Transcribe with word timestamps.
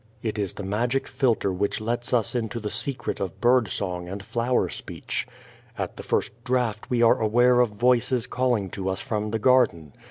It 0.23 0.39
is 0.39 0.53
the 0.53 0.63
magic 0.63 1.07
philtre 1.07 1.51
which 1.53 1.79
lets 1.79 2.11
us 2.11 2.33
into 2.33 2.59
the 2.59 2.71
secret 2.71 3.19
of 3.19 3.39
bird 3.39 3.67
song 3.67 4.09
and 4.09 4.25
flower 4.25 4.67
speech. 4.67 5.27
At 5.77 5.95
the 5.95 6.01
first 6.01 6.31
draught 6.43 6.89
we 6.89 7.03
are 7.03 7.13
10 7.13 7.13
The 7.13 7.13
Child 7.13 7.19
Face 7.29 7.33
aware 7.33 7.59
of 7.59 7.69
voices 7.69 8.25
calling 8.25 8.69
to 8.71 8.89
us 8.89 8.99
from 8.99 9.29
the 9.29 9.37
garden. 9.37 9.93